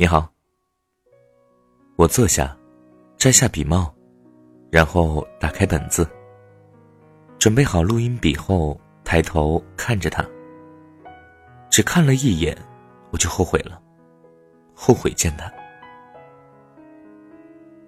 [0.00, 0.26] 你好。
[1.96, 2.56] 我坐下，
[3.18, 3.94] 摘下笔帽，
[4.70, 6.08] 然后打开本子。
[7.38, 10.24] 准备好录音笔后，抬头看着他。
[11.68, 12.56] 只看了一眼，
[13.10, 13.78] 我就后悔了，
[14.72, 15.52] 后悔见他。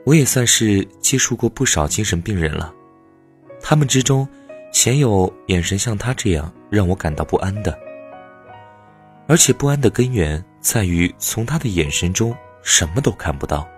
[0.05, 2.75] 我也算是接触过不少精神病人了，
[3.59, 4.29] 他们之中，
[4.71, 7.75] 鲜有眼神像他这样让我感到不安的。
[9.27, 13.69] 而且不安的根源在于，从他的眼神中什么都看不到，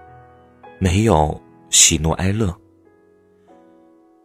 [0.79, 2.55] 没有喜怒哀乐。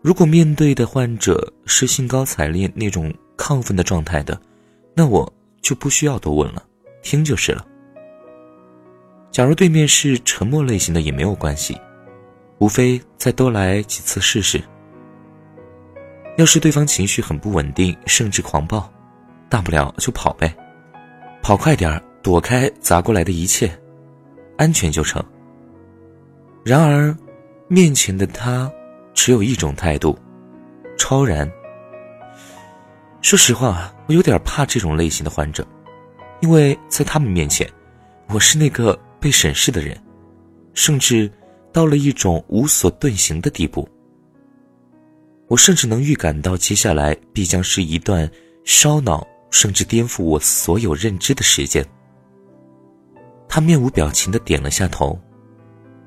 [0.02, 4.40] 如果面对的患者是兴高采烈那种亢奋的状态的，
[4.94, 5.32] 那我
[5.62, 6.62] 就不需要多问了，
[7.02, 7.66] 听就是了。
[9.32, 11.80] 假如对面是沉默类型的，也没有关系。
[12.58, 14.62] 无非再多来几次试试。
[16.38, 18.92] 要是对方情绪很不稳定，甚至狂暴，
[19.48, 20.54] 大不了就跑呗，
[21.42, 23.72] 跑快点儿躲开砸过来的一切，
[24.58, 25.24] 安全就成。
[26.64, 27.16] 然而，
[27.68, 28.72] 面前的他
[29.14, 30.18] 只有一种态度，
[30.98, 31.50] 超然。
[33.22, 35.66] 说实话，我有点怕这种类型的患者，
[36.42, 37.70] 因为在他们面前，
[38.28, 40.02] 我是那个被审视的人，
[40.74, 41.32] 甚至。
[41.72, 43.88] 到了一种无所遁形的地步，
[45.48, 48.30] 我甚至能预感到接下来必将是一段
[48.66, 51.86] 烧脑甚至颠覆我所有认知的时间。
[53.50, 55.20] 他面无表情的点了下头，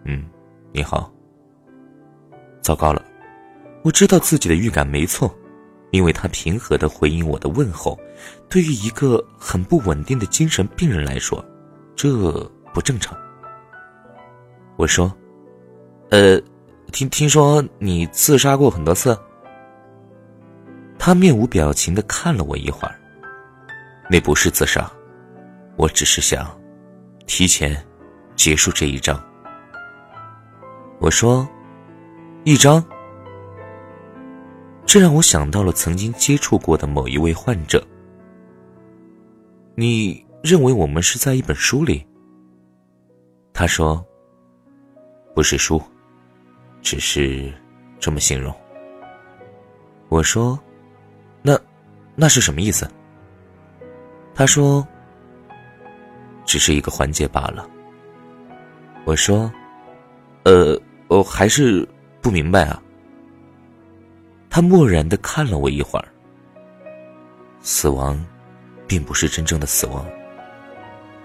[0.04, 0.24] 嗯，
[0.72, 1.12] 你好。
[2.62, 3.04] 糟糕了，
[3.82, 5.34] 我知道自己的预感没错，
[5.90, 7.98] 因为他平和的回应我的问候，
[8.48, 11.44] 对于一个很不稳定的精神病人来说，
[11.96, 13.14] 这不正常。
[14.76, 15.12] 我说。
[16.10, 16.38] 呃，
[16.92, 19.18] 听听说你自杀过很多次。
[20.98, 22.94] 他面无表情的看了我一会儿。
[24.10, 24.92] 那不是自杀，
[25.76, 26.54] 我只是想
[27.26, 27.76] 提前
[28.36, 29.22] 结束这一章。
[30.98, 31.48] 我说，
[32.44, 32.84] 一章。
[34.84, 37.82] 这让我想到了曾经接触过的某一位患者。
[39.74, 42.06] 你认为我们是在一本书里？
[43.54, 44.04] 他说，
[45.34, 45.80] 不是书。
[46.82, 47.50] 只是
[48.00, 48.52] 这么形容。
[50.08, 50.58] 我说
[51.40, 51.56] ：“那
[52.16, 52.90] 那是什么意思？”
[54.34, 54.86] 他说
[56.44, 57.68] ：“只是一个环节罢了。”
[59.04, 59.52] 我说
[60.44, 61.88] ：“呃，我还是
[62.20, 62.82] 不明白啊。”
[64.48, 66.08] 他漠然的看了我一会儿。
[67.60, 68.22] 死亡，
[68.86, 70.04] 并不是真正的死亡，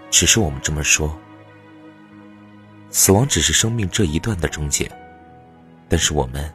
[0.10, 1.16] 只是我们这么说。
[2.90, 4.90] 死亡只是生命这一段的终结。
[5.90, 6.54] 但是我们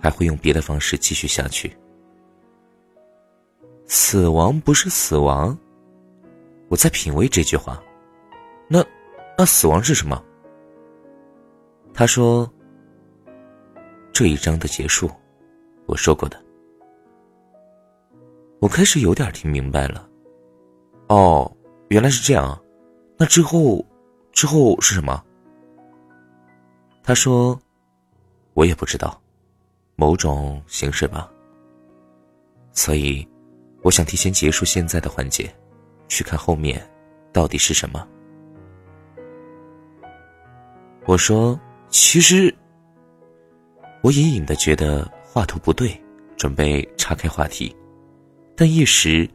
[0.00, 1.76] 还会用别的方式继续下去。
[3.86, 5.56] 死亡不是死亡，
[6.70, 7.82] 我在品味这句话。
[8.68, 8.82] 那
[9.36, 10.24] 那死亡是什么？
[11.92, 12.48] 他说
[14.14, 15.10] ：“这一章的结束，
[15.86, 16.40] 我说过的。”
[18.60, 20.08] 我开始有点听明白了。
[21.08, 21.50] 哦，
[21.88, 22.56] 原来是这样。
[23.18, 23.84] 那之后，
[24.32, 25.22] 之后是什么？
[27.02, 27.60] 他说。
[28.54, 29.18] 我也不知道，
[29.94, 31.30] 某种形式吧。
[32.72, 33.26] 所以，
[33.82, 35.50] 我想提前结束现在的环节，
[36.10, 36.86] 去看后面
[37.32, 38.06] 到底是什么。
[41.06, 42.54] 我说：“其实，
[44.02, 45.98] 我隐隐的觉得话头不对，
[46.36, 47.74] 准备岔开话题，
[48.54, 49.26] 但一时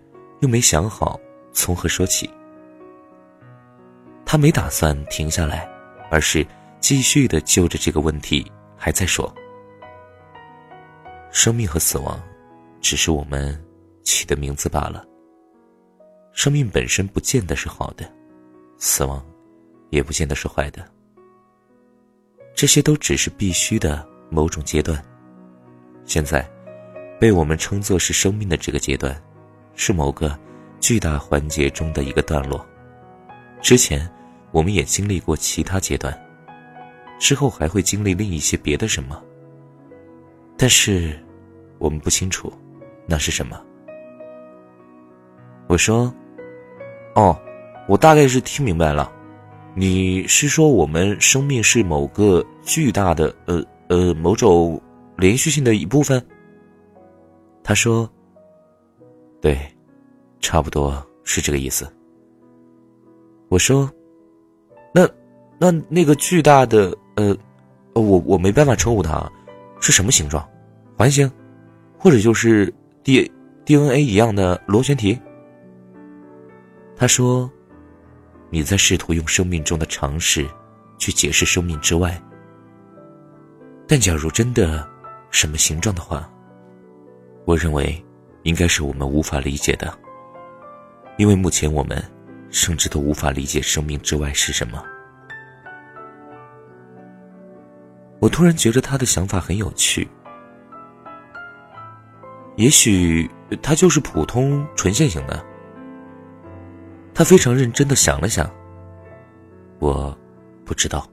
[0.42, 1.20] 又没想好
[1.52, 2.30] 从何说起。”
[4.26, 5.68] 他没打算停下来，
[6.12, 6.46] 而是
[6.80, 8.46] 继续的就着这个问题。
[8.78, 9.34] 还在说，
[11.32, 12.22] 生命和死亡，
[12.82, 13.58] 只是我们
[14.04, 15.04] 起的名字罢了。
[16.36, 18.12] 生命本身不见得是好的，
[18.78, 19.26] 死亡，
[19.90, 20.86] 也不见得是坏的。
[22.54, 25.02] 这些都只是必须的某种阶段。
[26.04, 26.46] 现在，
[27.20, 29.20] 被我们称作是生命的这个阶段，
[29.76, 30.38] 是某个
[30.82, 32.64] 巨大环节中的一个段落。
[33.62, 34.08] 之前，
[34.52, 36.14] 我们也经历过其他阶段。
[37.18, 39.24] 之后还会经历另一些别的什么，
[40.58, 41.18] 但是
[41.78, 42.52] 我们不清楚
[43.08, 43.60] 那是什么。
[45.68, 46.14] 我说
[47.16, 47.38] ：“哦，
[47.88, 49.12] 我大概是听明白了，
[49.74, 54.80] 你是说我们生命是某个巨大的呃呃某种
[55.18, 56.24] 连续性的一部分？”
[57.64, 58.08] 他说
[59.42, 59.58] ：“对，
[60.40, 61.92] 差不多是这个意思。”
[63.50, 63.90] 我说
[64.94, 65.10] ：“那
[65.58, 67.34] 那那个巨大的。”呃，
[67.94, 69.32] 我我没办法称呼它，
[69.80, 70.46] 是什么形状？
[70.98, 71.32] 环形，
[71.98, 72.66] 或者就是
[73.06, 73.32] D
[73.64, 75.18] D N A 一样的螺旋体？
[76.98, 77.52] 他说
[78.50, 80.48] ：“你在试图用生命中的常识
[80.98, 82.22] 去解释生命之外。
[83.86, 84.88] 但假如真的
[85.30, 86.30] 什么形状的话，
[87.44, 88.04] 我认为
[88.44, 89.94] 应该是我们无法理解的，
[91.18, 92.02] 因为目前我们
[92.50, 94.84] 甚至都无法理解生命之外是什么。
[98.20, 100.08] 我突然觉得他的想法很有趣。
[102.56, 103.30] 也许
[103.62, 105.46] 他就是普通纯线型的。
[107.16, 108.48] 他非常认真的想了想。
[109.80, 110.16] 我
[110.66, 111.10] 不知道。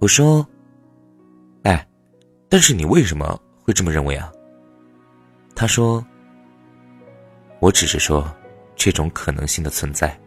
[0.00, 0.46] 我说
[1.62, 1.86] ：“哎，
[2.48, 4.32] 但是你为什么会这么认为啊？”
[5.54, 6.04] 他说
[7.60, 8.28] ：“我只是说
[8.74, 10.18] 这种可能性的存在，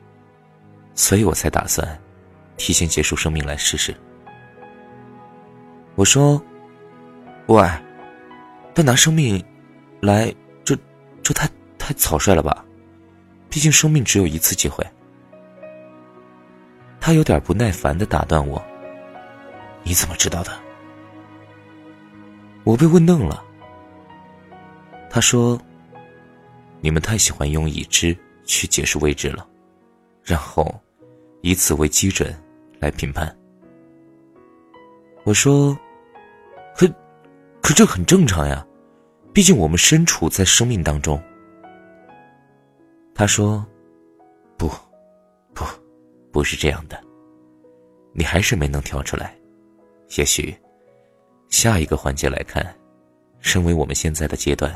[0.96, 2.00] 所以我才打算
[2.56, 3.94] 提前结束生命来试试。”
[5.96, 6.42] 我说
[7.48, 7.68] ：“喂，
[8.74, 9.44] 但拿生命
[10.02, 10.34] 来，
[10.64, 10.78] 这
[11.22, 12.66] 这太太草率了吧？
[13.52, 14.84] 毕竟生命只有一次机会。”
[17.00, 18.64] 他有点不耐烦的打断我
[19.84, 20.52] ：“你怎么知道的？”
[22.64, 23.44] 我被问愣了。
[25.10, 25.60] 他说
[26.80, 29.46] ：“你们太喜欢用已知去解释未知了，
[30.24, 30.80] 然后
[31.42, 32.34] 以此为基准
[32.80, 33.36] 来评判。”
[35.26, 35.78] 我说
[36.78, 36.88] ：“可，
[37.62, 38.66] 可这很正常呀，
[39.34, 41.22] 毕竟我们身处在生命当中。”
[43.22, 43.64] 他说
[44.58, 44.68] ：“不，
[45.54, 45.64] 不，
[46.32, 47.00] 不是这样的，
[48.14, 49.38] 你还是没能跳出来。
[50.18, 50.52] 也许，
[51.48, 52.66] 下一个环节来看，
[53.40, 54.76] 身为我们现在的阶段，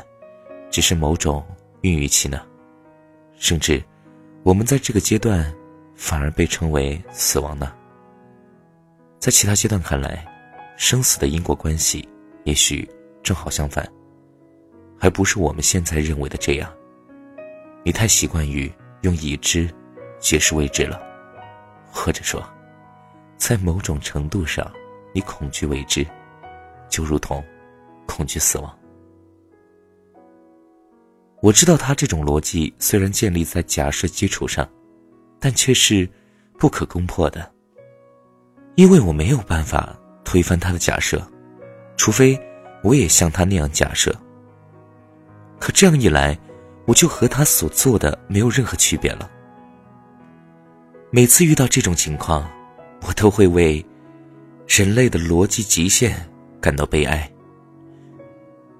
[0.70, 1.44] 只是某种
[1.80, 2.46] 孕育期呢，
[3.36, 3.82] 甚至，
[4.44, 5.52] 我们在这个阶段，
[5.96, 7.74] 反而被称为死亡呢。
[9.18, 10.24] 在其他阶段看来。”
[10.78, 12.08] 生死的因果关系，
[12.44, 12.88] 也许
[13.24, 13.84] 正好相反，
[14.96, 16.72] 还不是我们现在认为的这样。
[17.86, 18.68] 你太习惯于
[19.02, 19.72] 用已知
[20.18, 21.00] 解释未知了，
[21.88, 22.44] 或者说，
[23.36, 24.68] 在某种程度上，
[25.12, 26.04] 你恐惧未知，
[26.88, 27.40] 就如同
[28.04, 28.76] 恐惧死亡。
[31.40, 34.68] 我知道他这种逻辑虽然建立在假设基础上，
[35.38, 36.10] 但却是
[36.58, 37.48] 不可攻破的，
[38.74, 39.96] 因为我没有办法。
[40.24, 41.24] 推翻他的假设，
[41.96, 42.36] 除非
[42.82, 44.12] 我也像他那样假设。
[45.60, 46.36] 可这样一来，
[46.86, 49.28] 我就和他所做的没有任何区别了。
[51.10, 52.48] 每次遇到这种情况，
[53.06, 53.84] 我都会为
[54.66, 56.16] 人类的逻辑极限
[56.60, 57.30] 感到悲哀，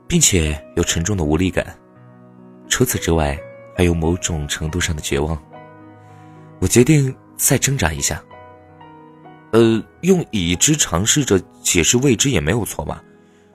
[0.07, 1.77] 并且有沉重的无力感。
[2.69, 3.39] 除此之外，
[3.77, 5.41] 还有某种程度上的绝望。
[6.59, 8.23] 我决定再挣扎一下。
[9.53, 13.03] 呃，用已知尝试着解释未知也没有错吧？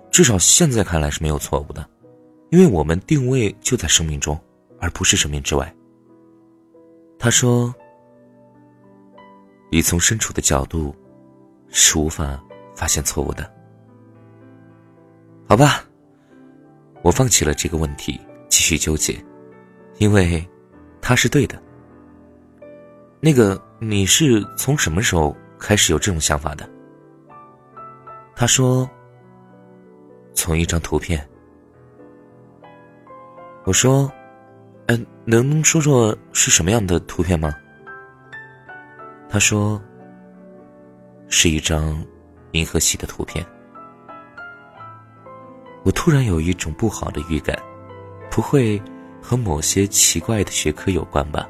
[0.10, 1.88] 至少现在看来是没有错误的，
[2.52, 4.38] 因为我们定位就在生命中，
[4.78, 5.74] 而不是生命之外。
[7.18, 7.74] 他说
[9.72, 10.94] ：“你从身处的角度
[11.70, 12.38] 是无法
[12.76, 13.50] 发现错误的。”
[15.48, 15.86] 好吧，
[17.02, 18.20] 我放弃了这个问题，
[18.50, 19.18] 继续纠结，
[19.98, 20.46] 因为
[21.02, 21.62] 他是对的。
[23.22, 25.36] 那个，你是从什么时候？
[25.58, 26.68] 开始有这种想法的。
[28.36, 28.90] 他说
[30.34, 31.24] ：“从一张图片。”
[33.64, 34.12] 我说
[34.88, 37.54] ：“嗯，能说说是什么样的图片吗？”
[39.30, 39.82] 他说
[41.30, 42.04] ：“是一张
[42.52, 43.46] 银河系的图片。”
[45.84, 47.58] 我突然有一种不好的预感，
[48.30, 48.82] 不会
[49.22, 51.50] 和某些奇怪的学科有关吧？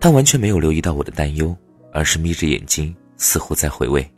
[0.00, 1.56] 他完全没有留意到我的担忧。
[1.90, 4.08] 而是眯着眼睛，似乎在回味。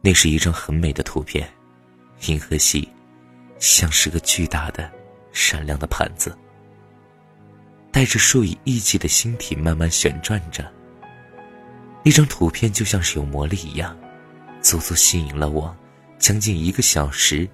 [0.00, 1.46] 那是一张很美的图片，
[2.28, 2.88] 银河系
[3.60, 4.90] 像是个巨大的、
[5.30, 6.36] 闪亮的盘子，
[7.92, 10.68] 带着数以亿计的星体慢慢旋转着。
[12.02, 13.96] 那张图片就像是有魔力一样，
[14.60, 15.72] 足足吸引了我
[16.18, 17.48] 将近一个小时，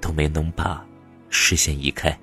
[0.00, 0.86] 都没能把
[1.30, 2.16] 视线移开。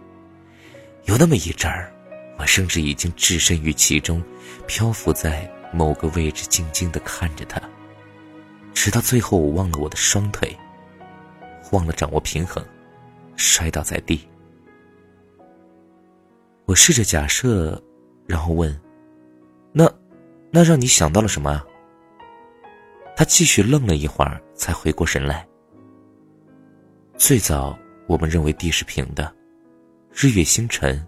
[1.05, 1.91] 有那么一阵儿，
[2.37, 4.23] 我甚至已经置身于其中，
[4.65, 5.51] 漂浮在。
[5.75, 7.59] 某个位置，静静的看着他，
[8.75, 10.55] 直到最后，我忘了我的双腿，
[11.71, 12.63] 忘了掌握平衡，
[13.35, 14.27] 摔倒在地。
[16.65, 17.81] 我试着假设，
[18.25, 18.73] 然后问
[19.73, 19.91] ：“那，
[20.51, 21.63] 那让你想到了什么？”
[23.15, 25.47] 他继续愣了一会儿，才回过神来。
[27.17, 29.33] 最早，我们认为地是平的，
[30.11, 31.05] 日月星辰，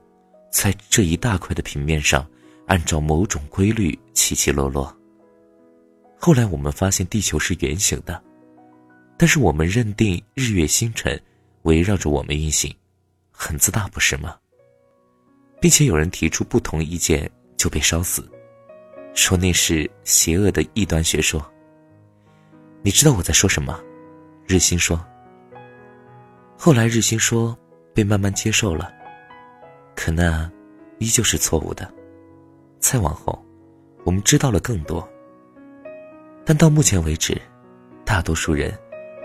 [0.51, 2.25] 在这一大块的平面上。
[2.67, 4.91] 按照某种规律起起落落。
[6.17, 8.20] 后来我们发现地球是圆形的，
[9.20, 11.22] 但是我们认定日月星辰
[11.65, 12.74] 围绕着我们运行，
[13.31, 14.38] 很自大不是吗？
[15.60, 18.24] 并且有人提出不同意见，就被烧死，
[19.15, 21.43] 说那是邪恶的异端学说。
[22.84, 23.79] 你知道我在说什么？
[24.45, 25.03] 日心说。
[26.55, 27.57] 后来日心说
[27.95, 28.93] 被慢慢接受了，
[29.95, 30.50] 可那
[31.00, 31.91] 依旧是错误的。
[32.79, 33.43] 再往后，
[34.03, 35.07] 我们知道了更多。
[36.45, 37.41] 但到目前为止，
[38.05, 38.72] 大多数人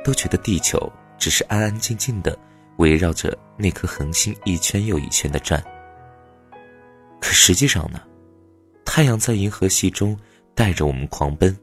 [0.02, 0.90] 都觉得地球
[1.20, 2.36] 只是安安静静的
[2.78, 5.62] 围绕着那颗恒星一圈又一圈的转。
[7.20, 8.00] 可实际上呢，
[8.84, 10.18] 太阳在银河系中
[10.54, 11.56] 带着我们狂奔，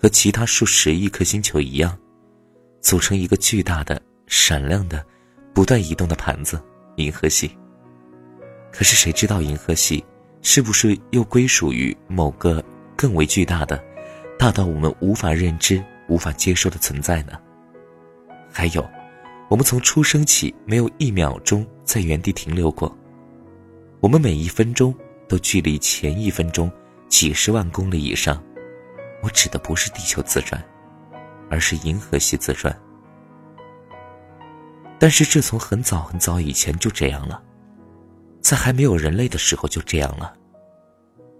[0.00, 1.98] 和其他数十亿颗星球一样，
[2.80, 5.04] 组成一个巨大的、闪亮的、
[5.52, 6.62] 不断移动的盘子——
[6.96, 7.50] 银河系。
[8.72, 10.04] 可是谁知道银河系
[10.40, 12.64] 是不是又归属于某个
[12.96, 13.82] 更为巨大的？
[14.38, 17.32] 大到我们无法认知、无法接受的存在呢？
[18.58, 18.84] 还有，
[19.48, 22.92] 我们从出生起没有一秒钟在原地停留过。
[24.00, 24.92] 我们每一分钟
[25.28, 26.68] 都距离前一分钟
[27.08, 28.42] 几十万公里以上。
[29.22, 30.60] 我指的不是地球自转，
[31.48, 32.76] 而是银河系自转。
[34.98, 37.40] 但是这从很早很早以前就这样了，
[38.40, 40.34] 在还没有人类的时候就这样了。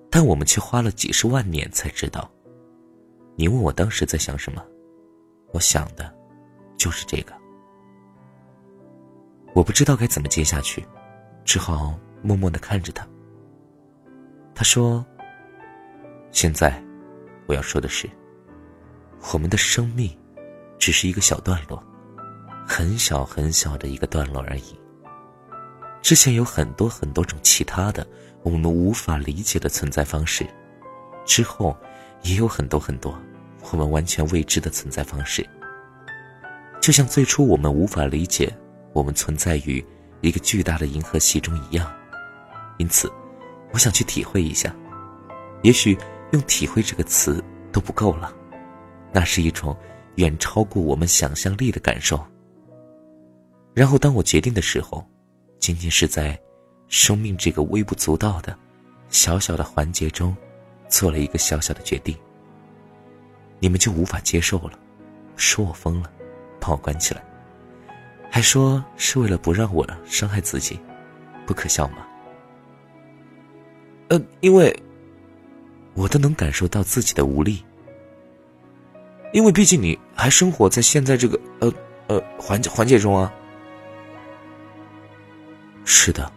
[0.08, 2.30] 但我们却花了几十万年才知道。
[3.34, 4.64] 你问我当时在想什么，
[5.52, 6.14] 我想的，
[6.78, 7.35] 就是这个。
[9.52, 10.82] 我不知道该怎么接下去，
[11.44, 13.06] 只好默默的看着他。
[14.54, 15.04] 他说
[16.32, 16.82] ：“现在，
[17.47, 18.08] 我要说的是，
[19.35, 20.16] 我们的生命，
[20.78, 21.85] 只是一个小段落，
[22.66, 24.80] 很小很小的一个段落而已。
[26.00, 28.06] 之前有很多很多种其他的
[28.42, 30.47] 我们无法理解的存在方式，
[31.26, 31.76] 之后。”
[32.23, 33.16] 也有很多很多
[33.70, 35.49] 我们完全未知的存在方式，
[36.80, 38.52] 就像最初我们无法理解
[38.92, 39.85] 我们存在于
[40.20, 41.90] 一个巨大的银河系中一样。
[42.78, 43.11] 因此，
[43.73, 44.75] 我想去体会一下。
[45.62, 45.99] 也许
[46.32, 47.42] 用“体会”这个词
[47.73, 48.32] 都不够了，
[49.12, 49.76] 那是一种
[50.16, 52.25] 远超过我们想象力的感受。
[53.75, 55.04] 然后，当我决定的时候，
[55.58, 56.38] 仅仅是在
[56.88, 58.56] 生命这个微不足道的
[59.08, 60.37] 小小的环节中。
[60.90, 62.16] 做了一个小小的决定，
[63.61, 64.73] 你们就无法接受了，
[65.37, 66.11] 说我疯了，
[66.60, 67.22] 把我关起来，
[68.30, 70.78] 还说是为了不让我伤害自己，
[71.46, 72.06] 不可笑吗？
[74.08, 74.74] 呃，因为
[75.94, 77.64] 我都能感受到自己的无力，
[79.32, 81.72] 因为毕竟你还生活在现在这个呃
[82.06, 83.32] 呃环环节中啊。
[85.84, 86.30] 是的，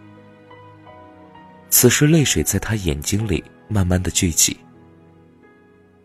[1.69, 3.43] 此时泪水在他眼睛里。
[3.73, 4.59] 慢慢的聚集，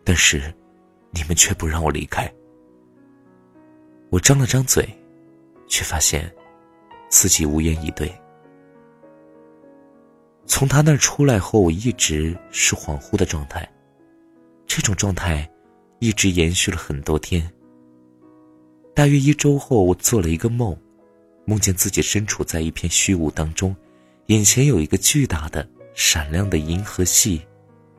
[0.04, 0.54] 但是
[1.11, 2.32] 你们却不让我离开。
[4.16, 4.88] 我张了张嘴，
[5.68, 6.35] 却发现
[7.11, 8.11] 自己无言以对。
[10.46, 13.70] 从他那儿出来后，我一直是恍惚的状态，
[14.66, 15.46] 这种状态
[15.99, 17.46] 一直延续了很多天。
[18.94, 20.75] 大约一周后，我做了一个梦，
[21.44, 23.76] 梦见自己身处在一片虚无当中，
[24.28, 27.42] 眼前有一个巨大的、闪亮的银河系。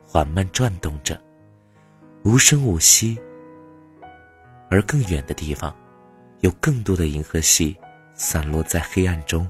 [0.04, 1.22] 缓慢转动着，
[2.24, 3.16] 无声无息。
[4.68, 5.72] 而更远的地方，
[6.40, 7.76] 有更多的银河系
[8.14, 9.48] 散落在黑暗中，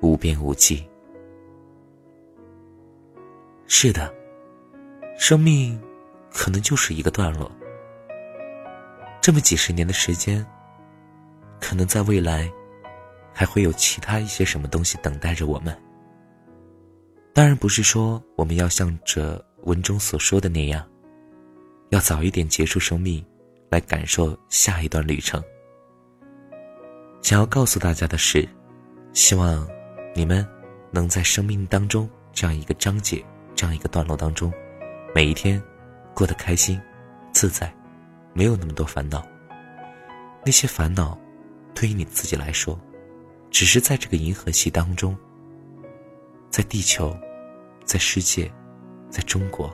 [0.00, 0.86] 无边无际。
[3.66, 4.12] 是的，
[5.18, 5.80] 生命
[6.32, 7.50] 可能就是一个段落。
[9.20, 10.46] 这么几十年的时间，
[11.60, 12.50] 可能在未来，
[13.32, 15.76] 还会有其他一些什么东西等待着我们。
[17.32, 19.44] 当然不是说我们要向着。
[19.62, 20.88] 文中所说的那样，
[21.88, 23.26] 要早一点结束生命，
[23.68, 25.42] 来感受下一段旅程。
[27.26, 28.48] 想要告诉大家的是，
[29.12, 29.66] 希望
[30.14, 30.46] 你们
[30.92, 33.20] 能在生命当中这样一个章节、
[33.52, 34.52] 这样一个段落当中，
[35.12, 35.60] 每一天
[36.14, 36.80] 过得开心、
[37.32, 37.74] 自在，
[38.32, 39.26] 没有那么多烦恼。
[40.44, 41.18] 那些烦恼，
[41.74, 42.78] 对于你自己来说，
[43.50, 45.18] 只是在这个银河系当中，
[46.48, 47.12] 在地球，
[47.84, 48.48] 在世界。
[49.10, 49.68] 在中国，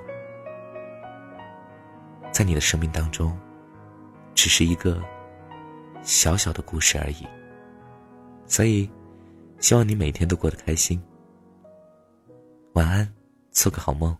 [2.32, 3.38] 在你的生命当中，
[4.34, 5.02] 只是一个
[6.02, 7.26] 小小的故事而已。
[8.52, 8.86] 所以，
[9.60, 11.00] 希望你每天都过得开心。
[12.74, 13.10] 晚安，
[13.50, 14.14] 做个好梦。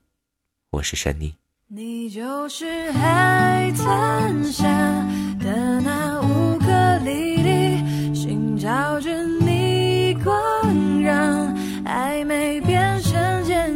[0.70, 1.34] 我是珊妮。
[1.68, 4.66] 你就是海滩下
[5.38, 10.34] 的那五个粒粒，寻找着你光，
[11.02, 13.70] 让暧昧变成坚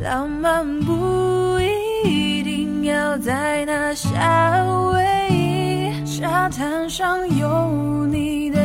[0.00, 8.58] 浪漫不一定要在那夏威夷沙滩上有你的，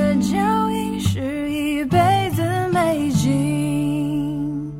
[1.84, 2.00] 一辈
[2.34, 4.72] 子美景。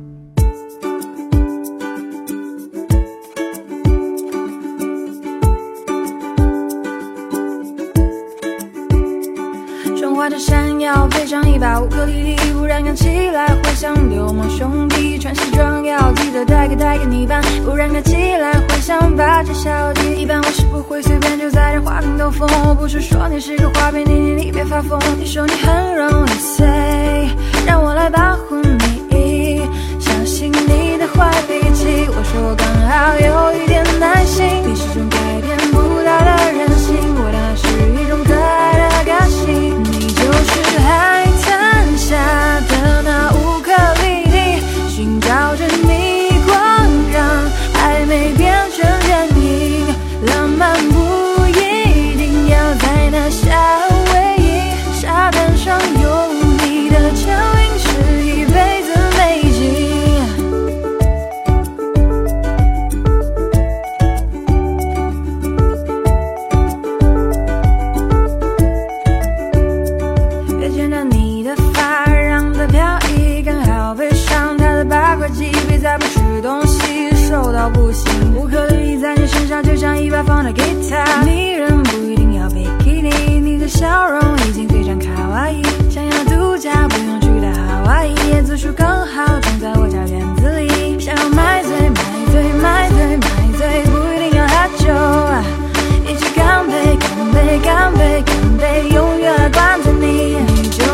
[9.98, 15.18] 穿花衬衫要配上一把乌戈里里，不然看起来会像流氓兄弟。
[15.18, 20.16] 穿西装要记得带个带个泥巴，不然看起来会像霸占小姐。
[20.16, 24.98] 一般我是不会随便就载着花瓶兜风，我不是说你是个花瓶，你你你别发疯。
[25.18, 26.93] 你说你很容易碎。
[28.04, 28.56] 来保护
[29.08, 29.62] 你，
[29.98, 32.06] 相信你的坏脾气。
[32.08, 35.16] 我说我刚好有一点耐心，你始终改
[71.44, 78.34] 的发，让它飘逸，刚好配上他的八块肌，别再不吃东西，瘦到不行。
[78.34, 92.00] 乌克丽丽在你身上就像一把放的吉他，迷人不一定要比基尼，你的笑容已经非常卡哇伊，想要度假不用去到夏威夷，椰子树刚好种在我家院子里，想要买醉买
[92.32, 94.84] 醉买醉买醉，不一定要喝酒。
[96.06, 100.36] 一起干杯，干杯，干杯，干杯，永远爱惯着你。
[100.46, 100.84] 你就